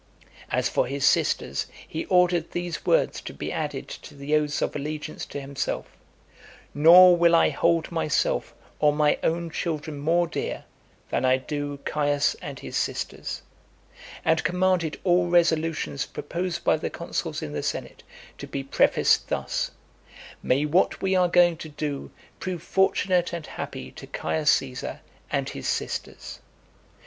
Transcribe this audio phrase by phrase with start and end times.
[0.49, 4.75] As for his sisters, he ordered these words to be added to the oaths of
[4.75, 5.85] allegiance to himself:
[6.73, 10.63] "Nor will I hold myself or my own children more dear
[11.11, 13.43] than I do Caius and his sisters:"
[14.25, 18.01] and commanded all resolutions proposed by the consuls in the senate
[18.39, 19.69] to be prefaced thus:
[20.41, 22.09] "May what we are going to do,
[22.39, 26.39] prove fortunate and happy to Caius Caesar and his sisters."